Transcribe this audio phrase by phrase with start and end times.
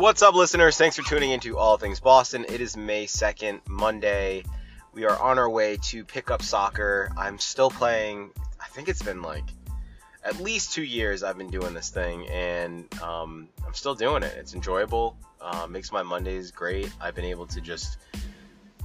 [0.00, 0.78] What's up, listeners?
[0.78, 2.46] Thanks for tuning into All Things Boston.
[2.48, 4.44] It is May 2nd, Monday.
[4.94, 7.12] We are on our way to pick up soccer.
[7.18, 9.44] I'm still playing, I think it's been like
[10.24, 14.34] at least two years I've been doing this thing, and um, I'm still doing it.
[14.38, 16.90] It's enjoyable, uh, makes my Mondays great.
[16.98, 17.98] I've been able to just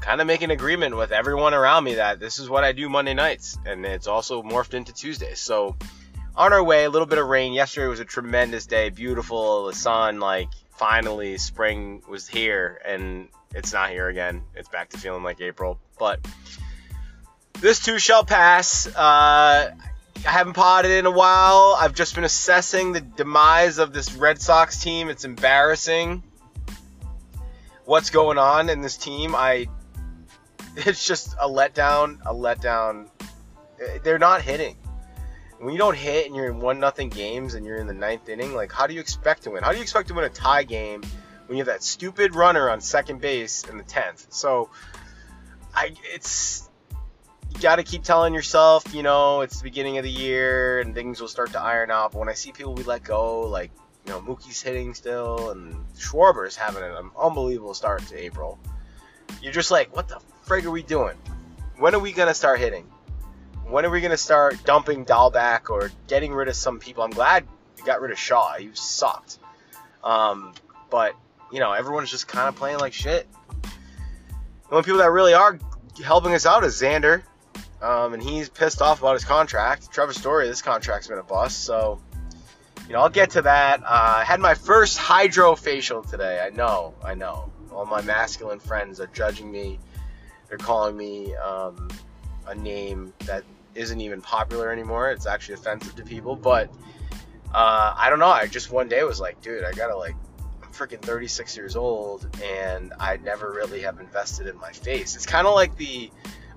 [0.02, 2.90] kind of make an agreement with everyone around me that this is what I do
[2.90, 5.40] Monday nights, and it's also morphed into Tuesdays.
[5.40, 5.78] So,
[6.38, 7.54] on our way, a little bit of rain.
[7.54, 13.74] Yesterday was a tremendous day, beautiful, the sun, like finally spring was here, and it's
[13.74, 14.44] not here again.
[14.56, 16.26] It's back to feeling like April, but
[17.62, 18.88] this too shall pass.
[18.88, 19.72] Uh,
[20.26, 21.78] I haven't potted in a while.
[21.80, 25.10] I've just been assessing the demise of this Red Sox team.
[25.10, 26.24] It's embarrassing.
[27.86, 29.36] What's going on in this team?
[29.36, 29.68] I
[30.76, 33.08] it's just a letdown, a letdown.
[34.04, 34.78] They're not hitting.
[35.60, 38.28] When you don't hit and you're in one nothing games and you're in the ninth
[38.28, 39.64] inning, like how do you expect to win?
[39.64, 41.02] How do you expect to win a tie game
[41.48, 44.28] when you have that stupid runner on second base in the tenth?
[44.30, 44.70] So,
[45.74, 46.70] I it's
[47.54, 50.94] you got to keep telling yourself, you know, it's the beginning of the year and
[50.94, 52.12] things will start to iron out.
[52.12, 53.72] But when I see people we let go, like
[54.06, 58.60] you know, Mookie's hitting still and Schwarber's having an unbelievable start to April.
[59.42, 61.18] You're just like, what the frig are we doing?
[61.78, 62.88] When are we gonna start hitting?
[63.68, 67.04] When are we gonna start dumping Dalbec or getting rid of some people?
[67.04, 68.54] I'm glad you got rid of Shaw.
[68.54, 69.40] He sucked.
[70.04, 70.54] Um,
[70.90, 71.16] but
[71.52, 73.28] you know, everyone's just kind of playing like shit.
[73.64, 75.60] The only people that really are
[76.04, 77.24] helping us out is Xander,
[77.82, 79.92] um, and he's pissed off about his contract.
[79.92, 82.00] Trevor Story, this contract's been a bust, so
[82.88, 83.82] you know, I'll get to that.
[83.82, 86.40] Uh, I had my first hydro facial today.
[86.46, 87.52] I know, I know.
[87.72, 89.80] All my masculine friends are judging me.
[90.48, 91.90] They're calling me um,
[92.48, 93.44] a name that
[93.76, 95.12] isn't even popular anymore.
[95.12, 96.72] It's actually offensive to people, but
[97.54, 98.28] uh, I don't know.
[98.28, 100.16] I just one day was like, dude, I gotta like,
[100.64, 105.16] I'm freaking 36 years old, and I never really have invested in my face.
[105.16, 106.10] It's kind of like the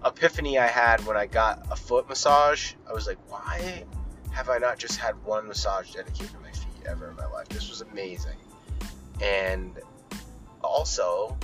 [0.05, 2.73] epiphany I had when I got a foot massage.
[2.89, 3.85] I was like, why
[4.31, 7.49] have I not just had one massage dedicated to my feet ever in my life?
[7.49, 8.37] This was amazing,
[9.21, 9.79] and
[10.63, 11.37] also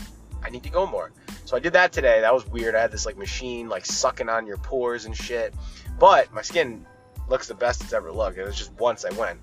[0.45, 1.13] I need to go more.
[1.45, 2.21] So I did that today.
[2.21, 2.75] That was weird.
[2.75, 5.55] I had this like machine like sucking on your pores and shit.
[5.99, 6.87] But my skin
[7.29, 8.39] looks the best it's ever looked.
[8.39, 9.41] It was just once I went.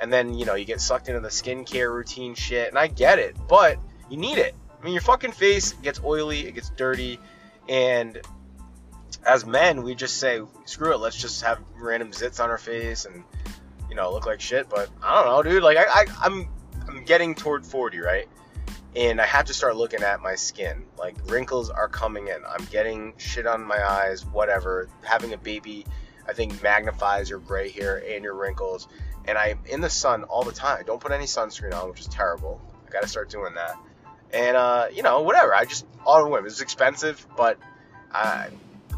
[0.00, 2.68] And then, you know, you get sucked into the skincare routine shit.
[2.68, 3.78] And I get it, but
[4.10, 4.54] you need it.
[4.80, 7.18] I mean, your fucking face gets oily, it gets dirty.
[7.68, 8.20] And
[9.26, 13.06] as men, we just say, screw it, let's just have random zits on our face
[13.06, 13.24] and,
[13.88, 14.68] you know, look like shit.
[14.68, 15.62] But I don't know, dude.
[15.62, 16.48] Like, I, I, I'm,
[16.86, 18.28] I'm getting toward 40, right?
[18.96, 20.84] And I have to start looking at my skin.
[20.98, 22.36] Like wrinkles are coming in.
[22.48, 24.88] I'm getting shit on my eyes, whatever.
[25.02, 25.84] Having a baby,
[26.28, 28.88] I think magnifies your gray hair and your wrinkles.
[29.26, 30.78] And I'm in the sun all the time.
[30.78, 32.60] I don't put any sunscreen on, which is terrible.
[32.86, 33.76] I got to start doing that.
[34.32, 35.54] And uh, you know, whatever.
[35.54, 36.46] I just all women.
[36.46, 37.58] It's expensive, but
[38.12, 38.48] I,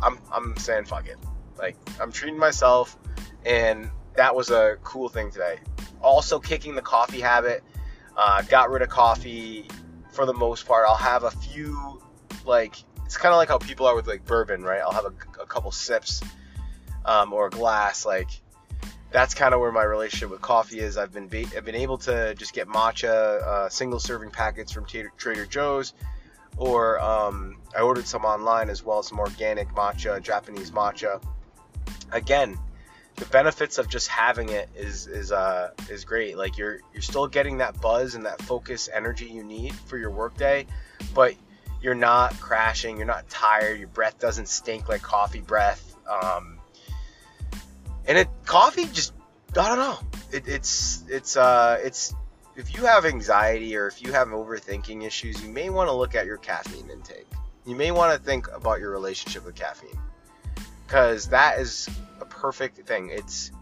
[0.03, 1.19] I'm I'm saying fuck it.
[1.59, 2.99] Like I'm treating myself,
[3.45, 5.59] and that was a cool thing today.
[6.03, 7.63] Also, kicking the coffee habit.
[8.17, 9.69] Uh, got rid of coffee
[10.17, 10.85] for the most part.
[10.89, 12.03] I'll have a few,
[12.45, 14.81] like, it's kind of like how people are with like bourbon, right?
[14.81, 16.23] I'll have a, a couple sips
[17.05, 18.05] um, or a glass.
[18.05, 18.31] Like,
[19.13, 20.97] that's kind of where my relationship with coffee is.
[20.97, 25.47] I've been I've been able to just get matcha uh, single serving packets from Trader
[25.47, 25.95] Joe's,
[26.57, 31.23] or um, I ordered some online as well, some organic matcha, Japanese matcha.
[32.11, 32.59] Again,
[33.17, 36.37] the benefits of just having it is is uh is great.
[36.37, 40.11] Like you're you're still getting that buzz and that focus energy you need for your
[40.11, 40.67] workday,
[41.15, 41.35] but
[41.81, 42.97] you're not crashing.
[42.97, 43.79] You're not tired.
[43.79, 45.97] Your breath doesn't stink like coffee breath.
[46.09, 46.59] Um,
[48.07, 49.15] and it coffee just
[49.59, 49.99] I don't know.
[50.33, 52.15] It, it's it's uh it's
[52.55, 56.15] if you have anxiety or if you have overthinking issues, you may want to look
[56.15, 57.27] at your caffeine intake.
[57.65, 59.99] You may want to think about your relationship with caffeine
[60.87, 61.89] because that is
[62.21, 63.11] a perfect thing.
[63.11, 63.53] It's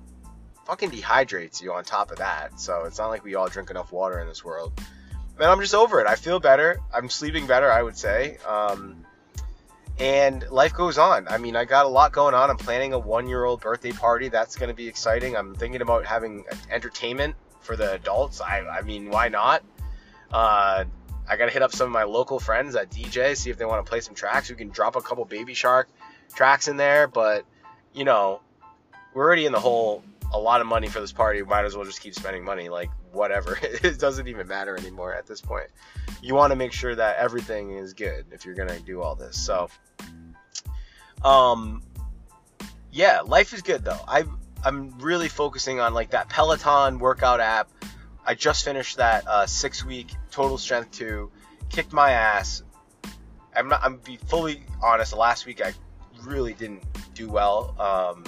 [0.66, 2.58] fucking dehydrates you on top of that.
[2.60, 4.72] So it's not like we all drink enough water in this world.
[5.38, 6.06] Man, I'm just over it.
[6.06, 6.80] I feel better.
[6.92, 8.38] I'm sleeping better, I would say.
[8.46, 9.04] Um,
[9.98, 11.28] and life goes on.
[11.28, 12.50] I mean, I got a lot going on.
[12.50, 14.28] I'm planning a one year old birthday party.
[14.28, 15.36] That's going to be exciting.
[15.36, 18.40] I'm thinking about having entertainment for the adults.
[18.40, 19.62] I, I mean, why not?
[20.32, 20.84] Uh,
[21.28, 23.64] I got to hit up some of my local friends at DJ, see if they
[23.64, 24.50] want to play some tracks.
[24.50, 25.88] We can drop a couple Baby Shark
[26.34, 27.44] tracks in there, but
[27.94, 28.40] you know,
[29.14, 30.02] we're already in the hole
[30.32, 31.42] a lot of money for this party.
[31.42, 32.68] Might as well just keep spending money.
[32.68, 35.68] Like whatever, it doesn't even matter anymore at this point.
[36.22, 39.38] You want to make sure that everything is good if you're gonna do all this.
[39.38, 39.68] So,
[41.22, 41.82] um,
[42.90, 44.00] yeah, life is good though.
[44.06, 44.24] I
[44.64, 47.70] I'm really focusing on like that Peloton workout app.
[48.26, 51.30] I just finished that uh, six week total strength two,
[51.68, 52.62] kicked my ass.
[53.54, 53.80] I'm not.
[53.84, 55.16] I'm be fully honest.
[55.16, 55.74] Last week I
[56.24, 56.82] really didn't
[57.14, 57.74] do well.
[57.78, 58.24] Um,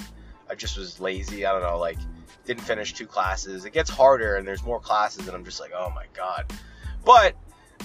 [0.48, 1.46] I just was lazy.
[1.46, 1.78] I don't know.
[1.78, 1.98] Like
[2.44, 3.64] didn't finish two classes.
[3.64, 6.52] It gets harder and there's more classes, and I'm just like, oh my god.
[7.04, 7.34] But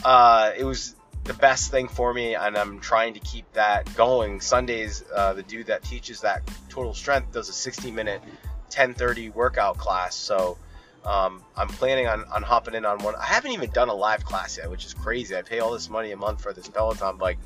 [0.03, 4.41] uh, it was the best thing for me, and I'm trying to keep that going.
[4.41, 8.21] Sundays, uh, the dude that teaches that total strength does a 60 minute
[8.69, 10.57] 10:30 workout class, so
[11.05, 13.15] um, I'm planning on, on hopping in on one.
[13.15, 15.35] I haven't even done a live class yet, which is crazy.
[15.35, 17.39] I pay all this money a month for this Peloton bike,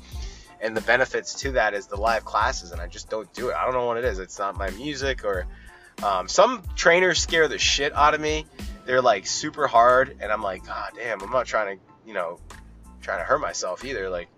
[0.60, 3.54] and the benefits to that is the live classes, and I just don't do it.
[3.54, 4.18] I don't know what it is.
[4.18, 5.46] It's not my music, or
[6.02, 8.46] um, some trainers scare the shit out of me.
[8.84, 12.38] They're like super hard, and I'm like, God damn, I'm not trying to, you know,
[13.02, 14.08] trying to hurt myself either.
[14.08, 14.28] Like,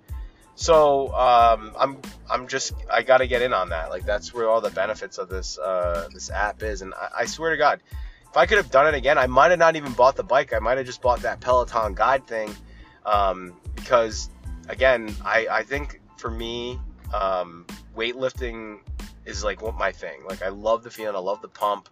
[0.54, 1.98] so um, I'm
[2.30, 3.90] I'm just I got to get in on that.
[3.90, 7.24] Like that's where all the benefits of this uh, this app is, and I, I
[7.26, 7.80] swear to God
[8.30, 10.52] if I could have done it again, I might have not even bought the bike.
[10.52, 12.54] I might have just bought that Peloton guide thing
[13.06, 14.28] um, because,
[14.68, 16.78] again, I, I think for me,
[17.14, 17.66] um,
[17.96, 18.80] weightlifting
[19.24, 20.20] is like what my thing.
[20.28, 21.88] Like I love the feeling, I love the pump,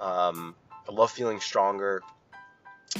[0.00, 0.54] um,
[0.88, 2.02] I love feeling stronger.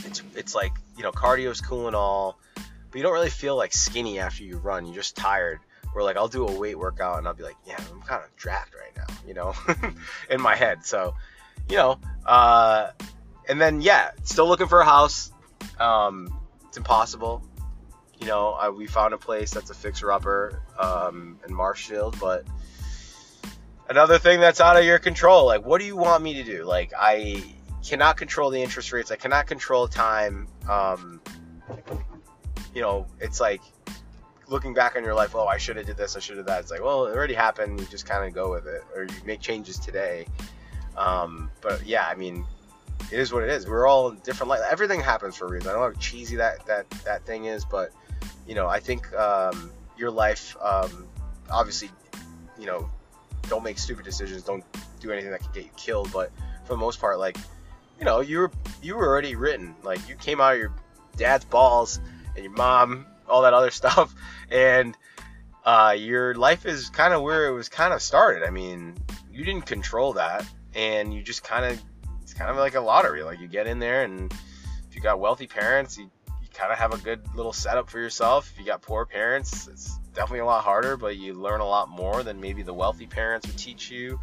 [0.04, 3.72] It's it's like you know cardio's cool and all, but you don't really feel like
[3.72, 4.86] skinny after you run.
[4.86, 5.60] You're just tired.
[5.92, 8.34] Where like I'll do a weight workout and I'll be like, yeah, I'm kind of
[8.36, 9.54] dragged right now, you know,
[10.30, 10.86] in my head.
[10.86, 11.14] So
[11.68, 12.90] you know, uh,
[13.48, 15.30] and then yeah, still looking for a house.
[15.78, 16.32] Um,
[16.68, 17.42] it's impossible.
[18.22, 22.46] You know, I, we found a place that's a fixer upper um, in Marshfield, but
[23.88, 25.44] another thing that's out of your control.
[25.44, 26.62] Like, what do you want me to do?
[26.62, 27.42] Like, I
[27.84, 29.10] cannot control the interest rates.
[29.10, 30.46] I cannot control time.
[30.70, 31.20] Um,
[32.72, 33.60] you know, it's like
[34.46, 35.34] looking back on your life.
[35.34, 36.16] Oh, I should have did this.
[36.16, 36.60] I should have that.
[36.60, 37.80] It's like, well, it already happened.
[37.80, 40.28] You just kind of go with it, or you make changes today.
[40.96, 42.44] Um, but yeah, I mean,
[43.10, 43.66] it is what it is.
[43.66, 44.48] We're all in different.
[44.48, 45.70] Like everything happens for a reason.
[45.70, 47.90] I don't know how cheesy that that that thing is, but
[48.46, 51.06] you know, I think um, your life, um,
[51.50, 51.90] obviously,
[52.58, 52.90] you know,
[53.48, 54.42] don't make stupid decisions.
[54.42, 54.64] Don't
[55.00, 56.10] do anything that can get you killed.
[56.12, 56.30] But
[56.64, 57.36] for the most part, like,
[57.98, 58.50] you know, you were
[58.82, 59.74] you were already written.
[59.82, 60.72] Like you came out of your
[61.16, 62.00] dad's balls
[62.34, 64.14] and your mom, all that other stuff,
[64.50, 64.96] and
[65.64, 68.46] uh, your life is kind of where it was kind of started.
[68.46, 68.96] I mean,
[69.32, 71.82] you didn't control that and you just kind of
[72.22, 73.22] it's kind of like a lottery.
[73.22, 74.32] Like you get in there, and
[74.88, 76.10] if you got wealthy parents, you
[76.54, 78.50] kind of have a good little setup for yourself.
[78.52, 81.88] If you got poor parents, it's definitely a lot harder, but you learn a lot
[81.88, 84.20] more than maybe the wealthy parents would teach you.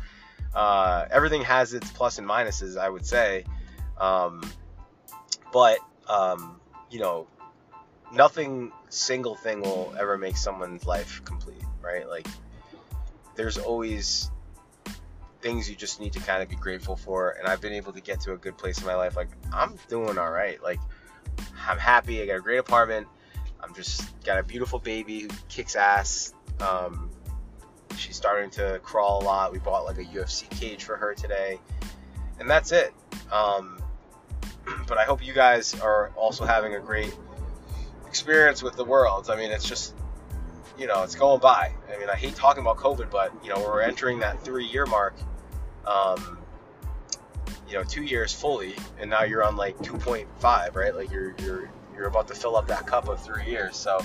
[0.53, 3.45] Uh, everything has its plus and minuses, I would say.
[3.97, 4.41] Um,
[5.51, 6.59] but um,
[6.89, 7.27] you know,
[8.11, 12.07] nothing single thing will ever make someone's life complete, right?
[12.07, 12.27] Like
[13.35, 14.31] there's always
[15.41, 17.31] things you just need to kind of be grateful for.
[17.31, 19.15] And I've been able to get to a good place in my life.
[19.15, 20.61] Like I'm doing all right.
[20.61, 20.79] Like
[21.67, 22.21] I'm happy.
[22.21, 23.07] I got a great apartment.
[23.61, 26.33] I'm just got a beautiful baby who kicks ass.
[26.59, 27.09] Um,
[27.97, 29.51] she's starting to crawl a lot.
[29.51, 31.59] We bought like a UFC cage for her today,
[32.39, 32.93] and that's it.
[33.31, 33.81] Um,
[34.87, 37.15] but I hope you guys are also having a great
[38.07, 39.29] experience with the world.
[39.29, 39.93] I mean, it's just
[40.79, 41.73] you know, it's going by.
[41.93, 45.15] I mean, I hate talking about COVID, but you know, we're entering that three-year mark.
[45.85, 46.38] Um,
[47.69, 50.95] you know, two years fully, and now you're on like 2.5, right?
[50.95, 53.75] Like you're you're you're about to fill up that cup of three years.
[53.75, 53.99] So,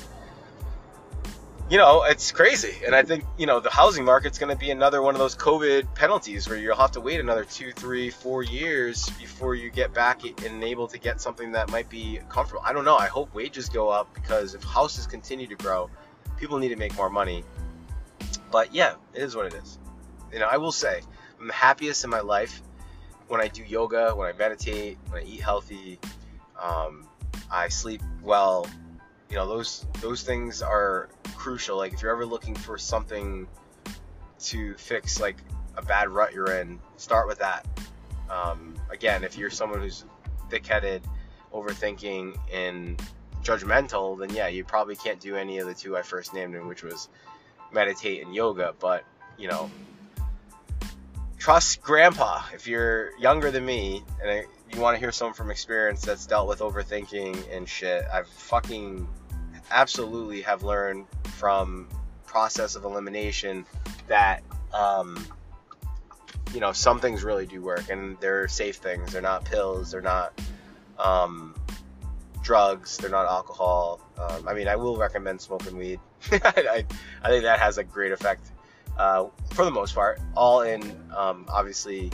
[1.70, 2.74] you know, it's crazy.
[2.84, 5.36] And I think you know the housing market's going to be another one of those
[5.36, 9.94] COVID penalties where you'll have to wait another two, three, four years before you get
[9.94, 12.62] back and able to get something that might be comfortable.
[12.64, 12.96] I don't know.
[12.96, 15.90] I hope wages go up because if houses continue to grow
[16.36, 17.44] people need to make more money.
[18.50, 19.78] But yeah, it is what it is.
[20.32, 21.00] You know, I will say,
[21.40, 22.62] I'm the happiest in my life
[23.28, 25.98] when I do yoga, when I meditate, when I eat healthy,
[26.60, 27.06] um,
[27.50, 28.66] I sleep well.
[29.30, 31.76] You know, those those things are crucial.
[31.76, 33.46] Like if you're ever looking for something
[34.40, 35.36] to fix like
[35.76, 37.66] a bad rut you're in, start with that.
[38.30, 40.04] Um, again, if you're someone who's
[40.50, 41.02] thick-headed,
[41.52, 43.02] overthinking, and
[43.42, 46.82] judgmental, then yeah, you probably can't do any of the two I first named, which
[46.82, 47.08] was
[47.72, 48.74] meditate and yoga.
[48.78, 49.04] But
[49.36, 49.70] you know,
[51.44, 52.40] trust grandpa.
[52.54, 56.48] If you're younger than me and you want to hear someone from experience that's dealt
[56.48, 59.06] with overthinking and shit, I've fucking
[59.70, 61.86] absolutely have learned from
[62.24, 63.66] process of elimination
[64.06, 65.22] that um,
[66.54, 69.12] you know some things really do work and they're safe things.
[69.12, 69.90] They're not pills.
[69.90, 70.40] They're not
[70.98, 71.54] um,
[72.40, 72.96] drugs.
[72.96, 74.00] They're not alcohol.
[74.16, 76.00] Um, I mean, I will recommend smoking weed.
[76.32, 76.86] I,
[77.22, 78.50] I, think that has a great effect
[78.96, 80.20] uh, for the most part.
[80.36, 80.82] All in,
[81.16, 82.10] um, obviously,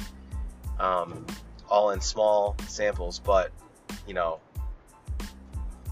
[0.78, 1.26] um,
[1.68, 3.52] all in small samples, but
[4.06, 4.40] you know,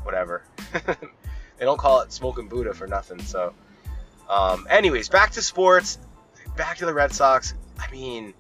[0.03, 0.43] whatever.
[0.73, 3.21] they don't call it smoking Buddha for nothing.
[3.21, 3.55] So,
[4.29, 5.99] um, anyways, back to sports.
[6.57, 7.55] Back to the Red Sox.
[7.79, 8.35] I mean,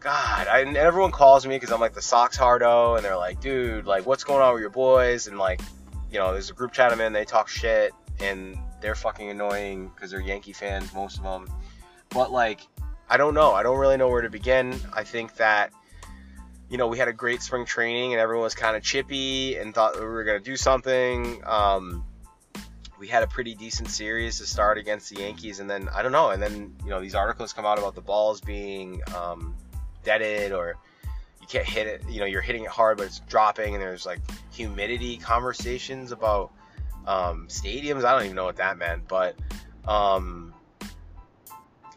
[0.00, 3.40] God, I, and everyone calls me because I'm like the Sox hardo, and they're like,
[3.40, 5.26] dude, like, what's going on with your boys?
[5.26, 5.62] And like,
[6.10, 9.88] you know, there's a group chat I'm in, they talk shit, and they're fucking annoying
[9.88, 11.48] because they're Yankee fans, most of them.
[12.10, 12.60] But like,
[13.08, 13.52] I don't know.
[13.52, 14.78] I don't really know where to begin.
[14.92, 15.72] I think that,
[16.68, 19.74] you know, we had a great spring training, and everyone was kind of chippy and
[19.74, 21.42] thought we were gonna do something.
[21.46, 22.04] Um,
[22.98, 26.12] we had a pretty decent series to start against the Yankees, and then I don't
[26.12, 26.28] know.
[26.28, 29.54] And then you know these articles come out about the balls being um,
[30.02, 30.76] deaded or
[31.40, 32.02] you can't hit it.
[32.06, 36.52] You know, you're hitting it hard, but it's dropping, and there's like humidity conversations about
[37.06, 38.04] um, stadiums.
[38.04, 39.36] I don't even know what that meant, but
[39.86, 40.54] um,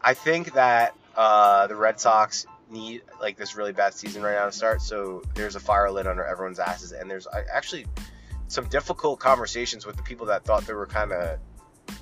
[0.01, 4.45] I think that uh, the Red Sox need like this really bad season right now
[4.45, 4.81] to start.
[4.81, 7.85] So there's a fire lit under everyone's asses, and there's actually
[8.47, 11.39] some difficult conversations with the people that thought they were kind of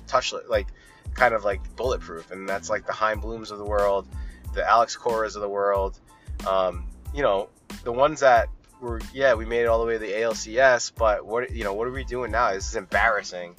[0.06, 0.68] touch like
[1.14, 4.06] kind of like bulletproof, and that's like the Chaim Blooms of the world,
[4.54, 5.98] the Alex Coras of the world.
[6.46, 7.48] Um, you know,
[7.84, 8.48] the ones that
[8.80, 11.74] were yeah, we made it all the way to the ALCS, but what you know,
[11.74, 12.52] what are we doing now?
[12.52, 13.54] This is embarrassing.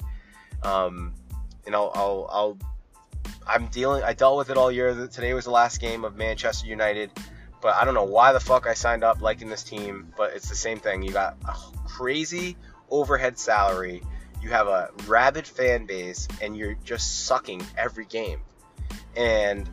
[0.62, 1.14] Um,
[1.70, 2.58] know, I'll, I'll
[3.46, 4.02] I'm dealing.
[4.02, 5.08] I dealt with it all year.
[5.08, 7.10] Today was the last game of Manchester United,
[7.60, 10.12] but I don't know why the fuck I signed up liking this team.
[10.16, 11.02] But it's the same thing.
[11.02, 11.54] You got a
[11.86, 12.56] crazy
[12.90, 14.02] overhead salary.
[14.42, 18.40] You have a rabid fan base, and you're just sucking every game.
[19.16, 19.68] And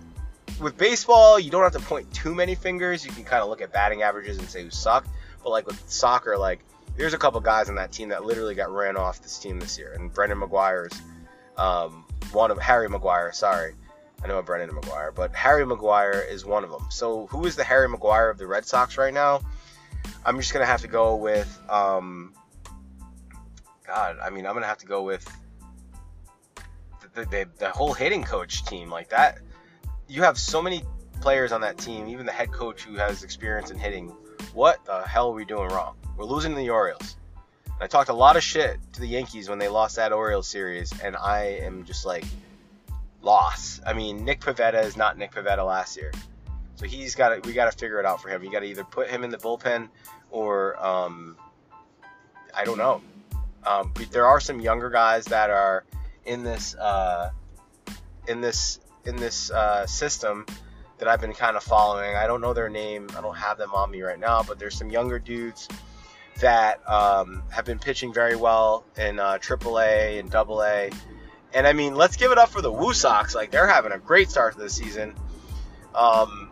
[0.60, 3.06] with baseball, you don't have to point too many fingers.
[3.06, 5.10] You can kind of look at batting averages and say who sucked.
[5.46, 6.60] But like with soccer, like
[6.98, 9.78] there's a couple guys on that team that literally got ran off this team this
[9.78, 10.92] year, and Brendan Maguire's
[11.56, 13.32] um, one of Harry Maguire.
[13.32, 13.75] Sorry,
[14.24, 16.88] I know Brendan Maguire, but Harry Maguire is one of them.
[16.90, 19.40] So who is the Harry Maguire of the Red Sox right now?
[20.25, 21.58] I'm just gonna have to go with.
[21.70, 22.34] Um,
[23.88, 25.25] God, I mean, I'm gonna have to go with
[27.14, 29.38] the, the, the whole hitting coach team like that
[30.08, 30.84] you have so many
[31.22, 34.16] players on that team, even the head coach who has experience in hitting.
[34.54, 35.96] What the hell are we doing wrong?
[36.18, 37.18] We're losing to the Orioles.
[37.65, 40.48] And I talked a lot of shit to the Yankees when they lost that Orioles
[40.48, 42.25] series, and I am just like
[43.22, 43.82] lost.
[43.86, 46.12] I mean, Nick Pivetta is not Nick Pivetta last year,
[46.75, 47.48] so he's got to.
[47.48, 48.44] We got to figure it out for him.
[48.44, 49.89] You got to either put him in the bullpen
[50.32, 51.38] or um,
[52.54, 53.01] I don't know.
[53.65, 55.84] Um, there are some younger guys that are
[56.25, 57.32] in this uh,
[58.27, 60.46] in this in this uh, system
[60.98, 62.16] that I've been kind of following.
[62.16, 63.08] I don't know their name.
[63.18, 65.68] I don't have them on me right now, but there's some younger dudes
[66.40, 70.96] that um, have been pitching very well in uh, AAA and AA.
[71.54, 73.36] And I mean, let's give it up for the Woo Sox.
[73.36, 75.16] Like they're having a great start to the season.
[75.94, 76.52] Um,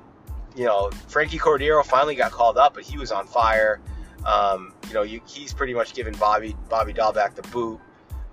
[0.55, 3.81] you know, Frankie Cordero finally got called up, but he was on fire.
[4.25, 7.79] Um, you know, you, he's pretty much given Bobby Bobby Dalbec the boot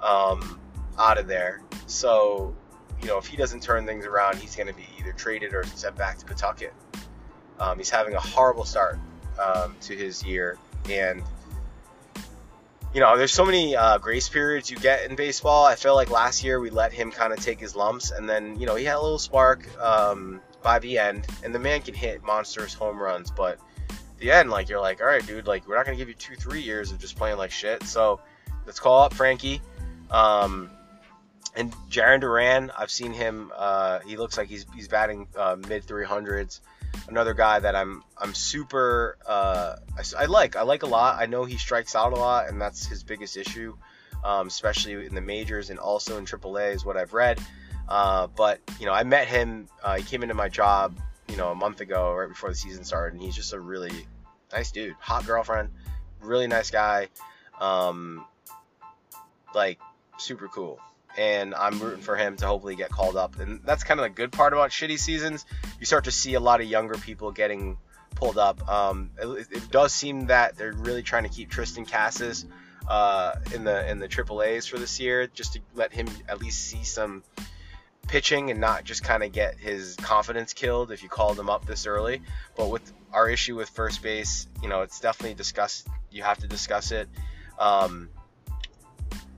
[0.01, 0.61] um,
[0.99, 1.63] out of there.
[1.87, 2.55] So
[3.01, 5.65] you know, if he doesn't turn things around, he's going to be either traded or
[5.65, 6.73] sent back to Pawtucket.
[7.59, 8.99] Um, he's having a horrible start
[9.39, 11.23] um, to his year, and
[12.93, 15.65] you know, there's so many uh, grace periods you get in baseball.
[15.65, 18.59] I feel like last year we let him kind of take his lumps, and then
[18.59, 21.95] you know he had a little spark um, by the end, and the man can
[21.95, 23.59] hit monstrous home runs, but
[24.19, 26.35] the end, like you're like, all right, dude, like we're not gonna give you two,
[26.35, 27.83] three years of just playing like shit.
[27.85, 28.21] So
[28.67, 29.61] let's call up Frankie.
[30.11, 30.71] Um,
[31.57, 33.53] and Jarren Duran, I've seen him.
[33.57, 36.61] Uh, he looks like he's he's batting uh, mid 300s.
[37.09, 40.57] Another guy that I'm I'm super uh, I, I, like.
[40.57, 41.21] I like a lot.
[41.21, 43.77] I know he strikes out a lot, and that's his biggest issue,
[44.25, 47.41] um, especially in the majors and also in AAA is what I've read.
[47.89, 49.69] Uh, but you know, I met him.
[49.83, 50.97] Uh, he came into my job,
[51.29, 54.07] you know, a month ago, right before the season started, and he's just a really
[54.53, 54.95] nice dude.
[55.01, 55.71] Hot girlfriend,
[56.21, 57.09] really nice guy.
[57.61, 58.25] Um,
[59.53, 59.81] like
[60.17, 60.79] super cool
[61.17, 63.39] and I'm rooting for him to hopefully get called up.
[63.41, 65.45] And that's kind of the good part about shitty seasons.
[65.79, 67.79] You start to see a lot of younger people getting
[68.15, 68.69] pulled up.
[68.69, 72.47] Um, it, it, does seem that they're really trying to keep Triston Casas
[72.89, 76.41] uh, in the in the Triple A's for this year, just to let him at
[76.41, 77.23] least see some
[78.09, 81.65] pitching and not just kind of get his confidence killed if you called him up
[81.67, 82.23] this early.
[82.57, 85.89] But with our issue with first base, you know, it's definitely discussed.
[86.11, 87.09] You have to discuss it.
[87.59, 88.09] Um,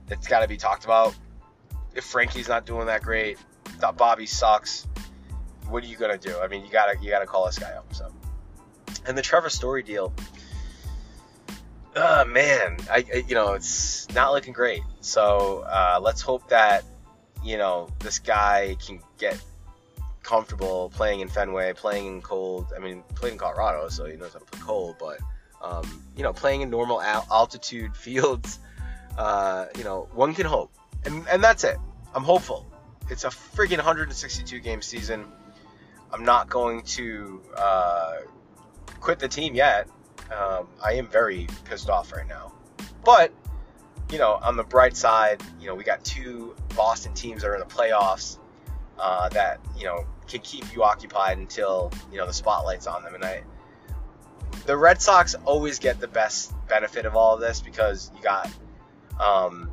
[0.09, 1.15] it's got to be talked about
[1.95, 3.37] if Frankie's not doing that great,
[3.95, 4.87] Bobby sucks.
[5.67, 6.37] What are you gonna do?
[6.39, 7.93] I mean, you gotta you gotta call this guy up.
[7.93, 8.11] So,
[9.05, 10.13] and the Trevor Story deal.
[11.95, 14.81] Uh, man, I, I you know it's not looking great.
[15.01, 16.83] So uh, let's hope that
[17.43, 19.41] you know this guy can get
[20.23, 22.73] comfortable playing in Fenway, playing in cold.
[22.75, 24.95] I mean, playing in Colorado, so he knows how to play cold.
[24.99, 25.19] But
[25.61, 28.59] um, you know, playing in normal al- altitude fields,
[29.17, 30.71] uh, you know, one can hope,
[31.05, 31.77] and and that's it.
[32.13, 32.65] I'm hopeful.
[33.09, 35.25] It's a freaking 162 game season.
[36.11, 38.17] I'm not going to uh,
[38.99, 39.87] quit the team yet.
[40.31, 42.53] Um, I am very pissed off right now,
[43.03, 43.33] but
[44.11, 47.55] you know, on the bright side, you know, we got two Boston teams that are
[47.55, 48.37] in the playoffs
[48.99, 53.15] uh, that you know can keep you occupied until you know the spotlight's on them.
[53.15, 53.43] And I,
[54.65, 58.49] the Red Sox always get the best benefit of all of this because you got,
[59.19, 59.71] um,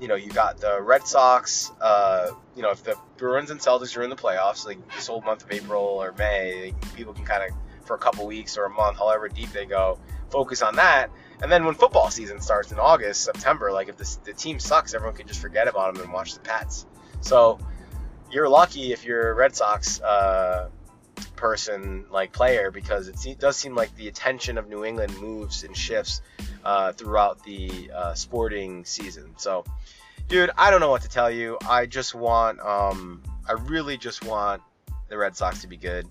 [0.00, 1.70] you know, you got the Red Sox.
[1.80, 5.20] Uh, you know, if the Bruins and Celtics are in the playoffs, like this whole
[5.22, 7.56] month of April or May, people can kind of
[7.88, 9.98] for a couple weeks or a month, however deep they go,
[10.30, 11.10] focus on that.
[11.42, 14.94] And then when football season starts in August, September, like if the, the team sucks,
[14.94, 16.86] everyone can just forget about them and watch the Pats.
[17.20, 17.58] So
[18.30, 20.68] you're lucky if you're Red Sox uh,
[21.38, 25.76] person, like player, because it does seem like the attention of New England moves and
[25.76, 26.20] shifts
[26.64, 29.34] uh, throughout the uh, sporting season.
[29.38, 29.64] So,
[30.26, 31.56] dude, I don't know what to tell you.
[31.66, 34.62] I just want, um, I really just want
[35.08, 36.06] the Red Sox to be good.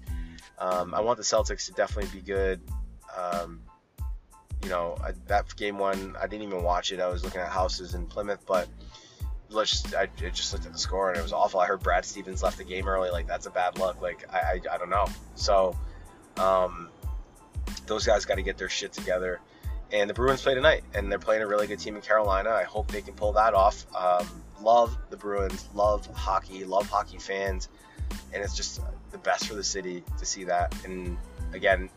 [0.57, 2.62] Um, I want the Celtics to definitely be good.
[3.15, 3.62] Um,
[4.63, 7.00] you know, I, that game one, I didn't even watch it.
[7.00, 8.67] I was looking at houses in Plymouth, but
[9.49, 11.59] just, I, I, just looked at the score and it was awful.
[11.59, 13.09] I heard Brad Stevens left the game early.
[13.09, 14.01] Like that's a bad look.
[14.01, 15.05] Like I, I, I don't know.
[15.35, 15.75] So,
[16.37, 16.89] um,
[17.85, 19.39] those guys got to get their shit together.
[19.91, 22.49] And the Bruins play tonight, and they're playing a really good team in Carolina.
[22.49, 23.85] I hope they can pull that off.
[23.95, 24.27] Um,
[24.61, 27.69] love the Bruins, love hockey, love hockey fans,
[28.33, 30.75] and it's just the best for the city to see that.
[30.83, 31.17] And
[31.53, 31.89] again,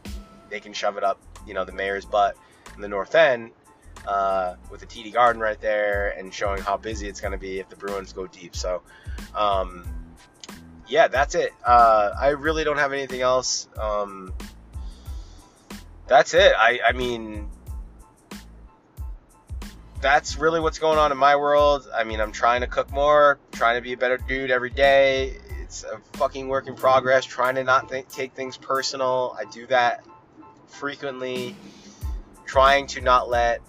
[0.50, 2.36] they can shove it up, you know, the mayor's butt
[2.76, 3.50] in the North End
[4.06, 7.58] uh, with the TD Garden right there and showing how busy it's going to be
[7.58, 8.56] if the Bruins go deep.
[8.56, 8.82] So,
[9.34, 9.86] um,
[10.88, 11.52] yeah, that's it.
[11.64, 13.68] Uh, I really don't have anything else.
[13.78, 14.32] Um,
[16.06, 16.52] that's it.
[16.56, 17.48] I, I mean,
[20.00, 21.86] that's really what's going on in my world.
[21.94, 25.36] I mean, I'm trying to cook more, trying to be a better dude every day.
[25.60, 29.36] It's a fucking work in progress, trying to not think, take things personal.
[29.38, 30.04] I do that
[30.66, 31.54] frequently,
[32.44, 33.60] trying to not let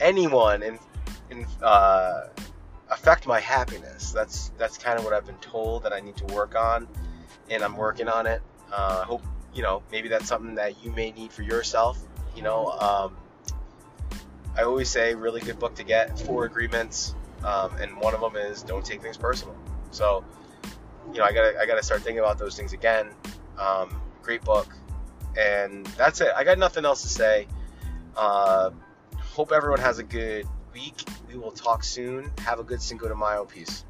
[0.00, 0.78] anyone in,
[1.30, 2.28] in uh,
[2.90, 4.12] affect my happiness.
[4.12, 6.88] That's that's kind of what I've been told that I need to work on,
[7.48, 8.42] and I'm working on it.
[8.72, 9.22] Uh, I hope
[9.54, 11.98] you know maybe that's something that you may need for yourself.
[12.34, 13.16] You know, um,
[14.56, 18.36] I always say really good book to get four agreements, um, and one of them
[18.36, 19.56] is don't take things personal.
[19.90, 20.24] So,
[21.12, 23.08] you know, I gotta I gotta start thinking about those things again.
[23.58, 24.68] Um, great book,
[25.38, 26.28] and that's it.
[26.36, 27.46] I got nothing else to say.
[28.16, 28.70] Uh,
[29.40, 31.02] hope everyone has a good week.
[31.26, 32.30] We will talk soon.
[32.40, 33.46] Have a good Cinco de Mayo.
[33.46, 33.86] Peace.